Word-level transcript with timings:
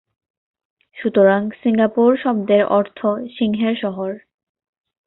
সুতরাং 0.97 1.41
সিঙ্গাপুর 1.61 2.09
শব্দের 2.17 2.63
অর্থ 2.69 2.99
সিংহের 3.35 3.75
শহর। 3.75 4.11